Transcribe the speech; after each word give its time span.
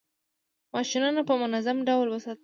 ماشینونه 0.73 1.21
په 1.27 1.33
منظم 1.41 1.77
ډول 1.87 2.07
وساتئ. 2.09 2.39